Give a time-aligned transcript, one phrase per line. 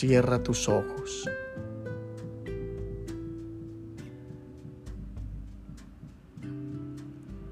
[0.00, 1.28] Cierra tus ojos.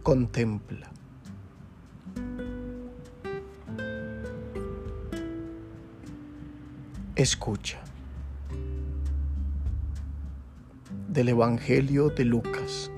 [0.04, 0.88] Contempla.
[7.16, 7.80] Escucha.
[11.08, 12.92] Del Evangelio de Lucas.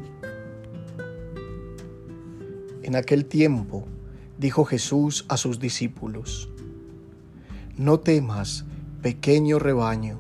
[2.82, 3.88] En aquel tiempo
[4.36, 6.50] dijo Jesús a sus discípulos,
[7.78, 8.66] No temas,
[9.02, 10.18] pequeño rebaño,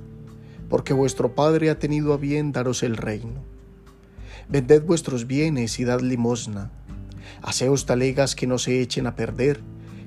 [0.68, 3.42] porque vuestro Padre ha tenido a bien daros el reino.
[4.48, 6.70] Vended vuestros bienes y dad limosna.
[7.42, 9.60] Haceos talegas que no se echen a perder,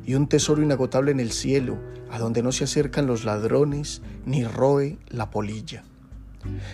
[0.05, 1.77] y un tesoro inagotable en el cielo,
[2.09, 5.83] a donde no se acercan los ladrones, ni roe la polilla.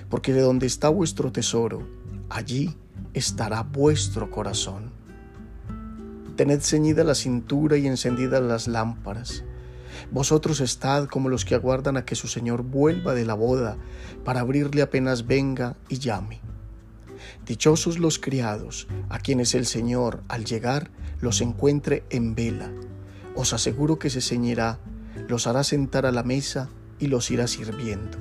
[0.10, 1.88] Porque de donde está vuestro tesoro,
[2.30, 2.76] allí
[3.14, 4.92] estará vuestro corazón.
[6.36, 9.44] Tened ceñida la cintura y encendidas las lámparas.
[10.12, 13.78] Vosotros estad como los que aguardan a que su Señor vuelva de la boda
[14.24, 16.42] para abrirle apenas venga y llame.
[17.46, 22.72] Dichosos los criados, a quienes el Señor, al llegar, los encuentre en vela.
[23.36, 24.80] Os aseguro que se ceñirá,
[25.28, 28.18] los hará sentar a la mesa y los irá sirviendo.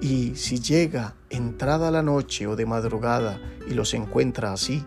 [0.00, 4.84] Y si llega entrada la noche o de madrugada y los encuentra así,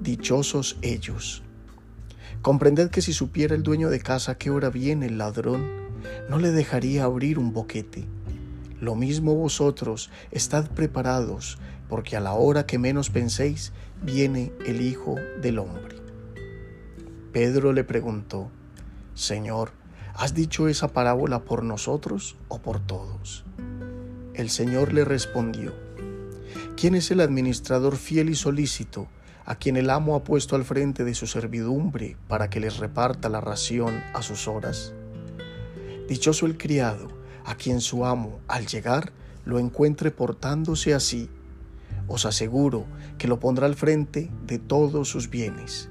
[0.00, 1.42] dichosos ellos.
[2.42, 5.66] Comprended que si supiera el dueño de casa qué hora viene el ladrón,
[6.28, 8.06] no le dejaría abrir un boquete.
[8.80, 13.72] Lo mismo vosotros, estad preparados, porque a la hora que menos penséis,
[14.02, 15.96] viene el Hijo del Hombre.
[17.32, 18.50] Pedro le preguntó,
[19.14, 19.72] Señor,
[20.14, 23.44] ¿has dicho esa parábola por nosotros o por todos?
[24.34, 25.74] El Señor le respondió,
[26.76, 29.08] ¿quién es el administrador fiel y solícito?
[29.48, 33.30] A quien el amo ha puesto al frente de su servidumbre para que les reparta
[33.30, 34.92] la ración a sus horas.
[36.06, 37.08] Dichoso el criado,
[37.46, 39.10] a quien su amo, al llegar,
[39.46, 41.30] lo encuentre portándose así.
[42.08, 42.84] Os aseguro
[43.16, 45.88] que lo pondrá al frente de todos sus bienes.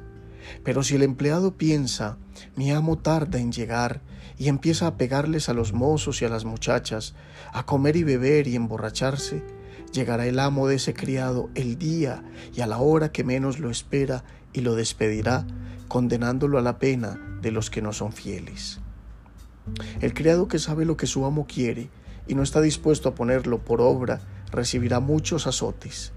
[0.63, 2.19] Pero si el empleado piensa,
[2.55, 4.01] mi amo tarda en llegar,
[4.37, 7.15] y empieza a pegarles a los mozos y a las muchachas,
[7.53, 9.43] a comer y beber y emborracharse,
[9.91, 13.69] llegará el amo de ese criado el día y a la hora que menos lo
[13.69, 15.45] espera y lo despedirá,
[15.87, 18.79] condenándolo a la pena de los que no son fieles.
[19.99, 21.89] El criado que sabe lo que su amo quiere
[22.27, 24.21] y no está dispuesto a ponerlo por obra,
[24.51, 26.13] recibirá muchos azotes.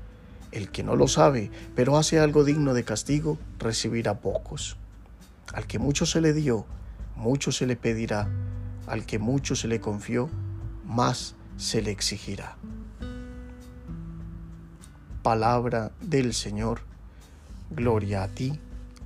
[0.52, 4.76] El que no lo sabe, pero hace algo digno de castigo, recibirá pocos.
[5.52, 6.66] Al que mucho se le dio,
[7.16, 8.28] mucho se le pedirá.
[8.86, 10.28] Al que mucho se le confió,
[10.84, 12.56] más se le exigirá
[15.22, 16.80] palabra del Señor.
[17.70, 18.58] Gloria a ti,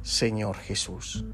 [0.03, 1.25] Señor Jesús.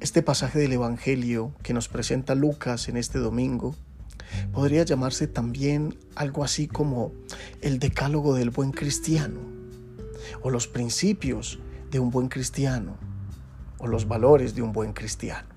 [0.00, 3.76] Este pasaje del Evangelio que nos presenta Lucas en este domingo
[4.52, 7.12] podría llamarse también algo así como
[7.60, 9.40] el decálogo del buen cristiano,
[10.42, 11.60] o los principios
[11.90, 12.96] de un buen cristiano,
[13.78, 15.48] o los valores de un buen cristiano.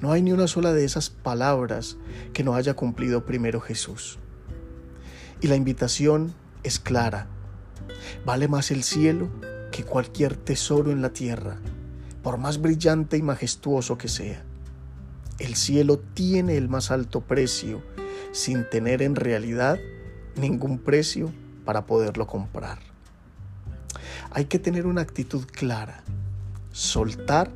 [0.00, 1.96] No hay ni una sola de esas palabras
[2.32, 4.18] que no haya cumplido primero Jesús.
[5.40, 7.26] Y la invitación es clara.
[8.24, 9.28] Vale más el cielo
[9.70, 11.58] que cualquier tesoro en la tierra,
[12.22, 14.42] por más brillante y majestuoso que sea.
[15.38, 17.82] El cielo tiene el más alto precio
[18.32, 19.78] sin tener en realidad
[20.34, 21.30] ningún precio
[21.64, 22.78] para poderlo comprar.
[24.30, 26.02] Hay que tener una actitud clara,
[26.72, 27.50] soltar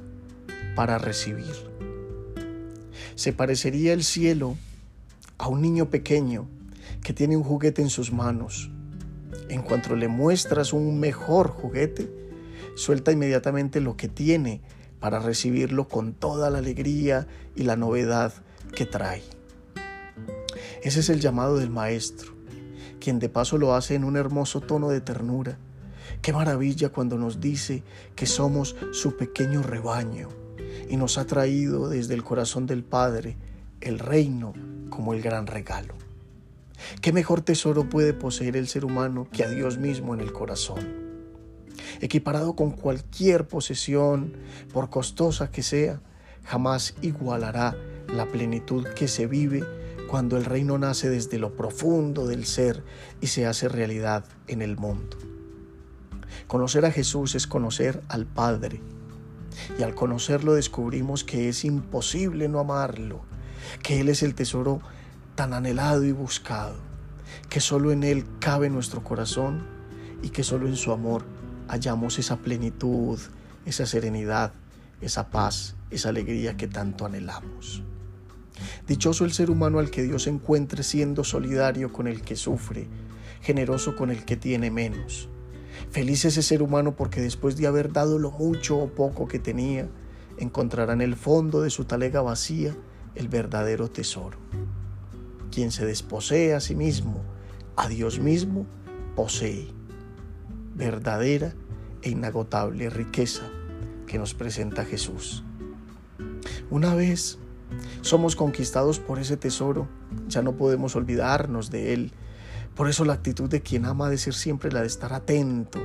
[0.76, 1.54] para recibir.
[3.14, 4.56] Se parecería el cielo
[5.38, 6.48] a un niño pequeño
[7.02, 8.70] que tiene un juguete en sus manos.
[9.48, 12.10] En cuanto le muestras un mejor juguete,
[12.76, 14.60] suelta inmediatamente lo que tiene
[15.00, 18.32] para recibirlo con toda la alegría y la novedad
[18.74, 19.22] que trae.
[20.82, 22.32] Ese es el llamado del Maestro,
[23.00, 25.58] quien de paso lo hace en un hermoso tono de ternura.
[26.22, 27.82] Qué maravilla cuando nos dice
[28.14, 30.28] que somos su pequeño rebaño
[30.88, 33.36] y nos ha traído desde el corazón del Padre
[33.80, 34.52] el reino
[34.90, 35.94] como el gran regalo.
[37.00, 41.10] ¿Qué mejor tesoro puede poseer el ser humano que a Dios mismo en el corazón?
[42.00, 44.36] Equiparado con cualquier posesión,
[44.72, 46.00] por costosa que sea,
[46.44, 47.76] jamás igualará
[48.08, 49.64] la plenitud que se vive
[50.08, 52.82] cuando el reino nace desde lo profundo del ser
[53.20, 55.16] y se hace realidad en el mundo.
[56.46, 58.80] Conocer a Jesús es conocer al Padre.
[59.78, 63.20] Y al conocerlo descubrimos que es imposible no amarlo,
[63.82, 64.80] que Él es el tesoro
[65.34, 66.76] tan anhelado y buscado,
[67.48, 69.66] que solo en Él cabe nuestro corazón
[70.22, 71.24] y que solo en su amor
[71.68, 73.18] hallamos esa plenitud,
[73.64, 74.52] esa serenidad,
[75.00, 77.82] esa paz, esa alegría que tanto anhelamos.
[78.86, 82.88] Dichoso el ser humano al que Dios encuentre siendo solidario con el que sufre,
[83.40, 85.28] generoso con el que tiene menos.
[85.90, 89.88] Feliz ese ser humano porque después de haber dado lo mucho o poco que tenía,
[90.36, 92.76] encontrará en el fondo de su talega vacía
[93.14, 94.38] el verdadero tesoro.
[95.50, 97.22] Quien se desposee a sí mismo,
[97.76, 98.66] a Dios mismo,
[99.16, 99.68] posee
[100.74, 101.54] verdadera
[102.02, 103.42] e inagotable riqueza
[104.06, 105.44] que nos presenta Jesús.
[106.70, 107.38] Una vez
[108.00, 109.88] somos conquistados por ese tesoro,
[110.28, 112.12] ya no podemos olvidarnos de él.
[112.74, 115.80] Por eso la actitud de quien ama ha de ser siempre la de estar atento,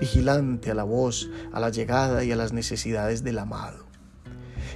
[0.00, 3.86] vigilante a la voz, a la llegada y a las necesidades del amado.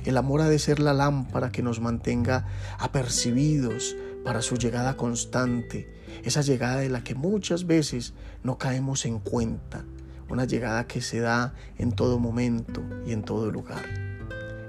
[0.05, 2.47] El amor ha de ser la lámpara que nos mantenga
[2.79, 5.93] apercibidos para su llegada constante,
[6.25, 9.85] esa llegada de la que muchas veces no caemos en cuenta,
[10.29, 13.85] una llegada que se da en todo momento y en todo lugar.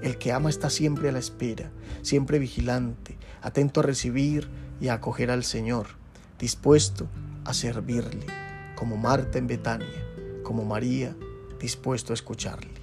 [0.01, 4.48] El que ama está siempre a la espera, siempre vigilante, atento a recibir
[4.80, 5.88] y a acoger al Señor,
[6.40, 7.07] dispuesto
[7.44, 8.25] a servirle,
[8.75, 10.06] como Marta en Betania,
[10.44, 11.16] como María,
[11.60, 12.80] dispuesto a escucharle.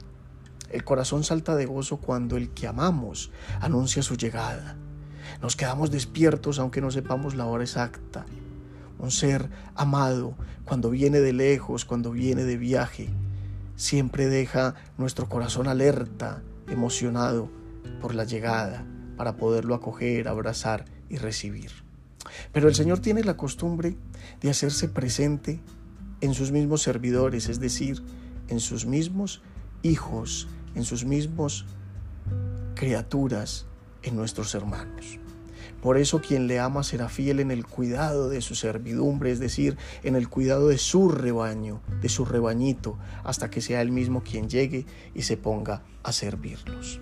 [0.70, 3.30] El corazón salta de gozo cuando el que amamos
[3.60, 4.76] anuncia su llegada.
[5.42, 8.24] Nos quedamos despiertos aunque no sepamos la hora exacta.
[8.98, 10.34] Un ser amado,
[10.64, 13.10] cuando viene de lejos, cuando viene de viaje,
[13.76, 17.50] siempre deja nuestro corazón alerta, emocionado
[18.00, 18.84] por la llegada
[19.16, 21.70] para poderlo acoger, abrazar y recibir.
[22.52, 23.96] Pero el Señor tiene la costumbre
[24.40, 25.60] de hacerse presente
[26.20, 28.02] en sus mismos servidores, es decir,
[28.48, 29.42] en sus mismos
[29.82, 31.66] hijos, en sus mismos
[32.74, 33.66] criaturas,
[34.02, 35.18] en nuestros hermanos.
[35.86, 39.76] Por eso quien le ama será fiel en el cuidado de su servidumbre, es decir,
[40.02, 44.48] en el cuidado de su rebaño, de su rebañito, hasta que sea él mismo quien
[44.48, 44.84] llegue
[45.14, 47.00] y se ponga a servirlos.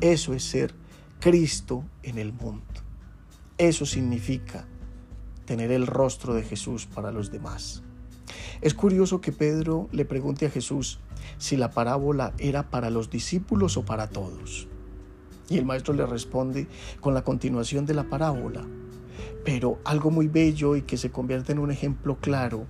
[0.00, 0.76] Eso es ser
[1.18, 2.62] Cristo en el mundo.
[3.58, 4.64] Eso significa
[5.44, 7.82] tener el rostro de Jesús para los demás.
[8.60, 11.00] Es curioso que Pedro le pregunte a Jesús
[11.38, 14.68] si la parábola era para los discípulos o para todos.
[15.50, 16.66] Y el maestro le responde
[17.00, 18.66] con la continuación de la parábola.
[19.44, 22.66] Pero algo muy bello y que se convierte en un ejemplo claro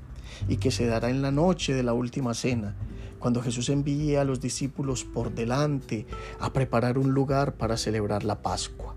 [0.48, 2.74] y que se dará en la noche de la última cena,
[3.18, 6.06] cuando Jesús envíe a los discípulos por delante
[6.40, 8.96] a preparar un lugar para celebrar la Pascua.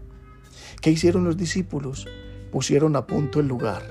[0.81, 2.07] ¿Qué hicieron los discípulos?
[2.51, 3.83] Pusieron a punto el lugar,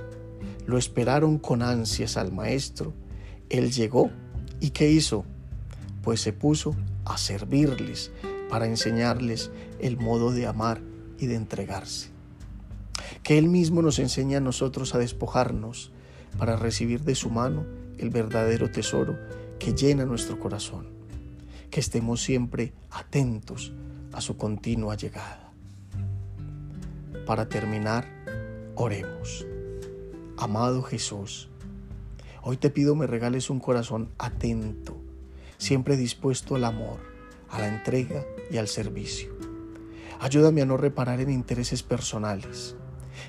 [0.66, 2.94] lo esperaron con ansias al Maestro,
[3.50, 4.10] Él llegó
[4.60, 5.24] y ¿qué hizo?
[6.02, 6.74] Pues se puso
[7.04, 8.12] a servirles,
[8.52, 9.50] para enseñarles
[9.80, 10.82] el modo de amar
[11.18, 12.10] y de entregarse.
[13.22, 15.90] Que Él mismo nos enseñe a nosotros a despojarnos
[16.36, 17.64] para recibir de su mano
[17.96, 19.18] el verdadero tesoro
[19.58, 20.88] que llena nuestro corazón.
[21.70, 23.72] Que estemos siempre atentos
[24.12, 25.50] a su continua llegada.
[27.24, 28.06] Para terminar,
[28.74, 29.46] oremos.
[30.36, 31.48] Amado Jesús,
[32.42, 35.00] hoy te pido me regales un corazón atento,
[35.56, 37.11] siempre dispuesto al amor
[37.52, 39.32] a la entrega y al servicio.
[40.20, 42.74] Ayúdame a no reparar en intereses personales.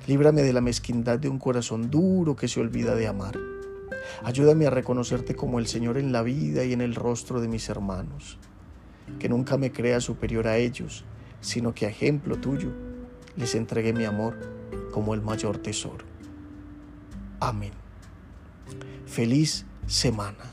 [0.07, 3.37] Líbrame de la mezquindad de un corazón duro que se olvida de amar.
[4.23, 7.67] Ayúdame a reconocerte como el Señor en la vida y en el rostro de mis
[7.69, 8.39] hermanos.
[9.19, 11.03] Que nunca me crea superior a ellos,
[11.41, 12.69] sino que a ejemplo tuyo
[13.36, 14.39] les entregué mi amor
[14.91, 16.05] como el mayor tesoro.
[17.39, 17.74] Amén.
[19.05, 20.52] Feliz semana.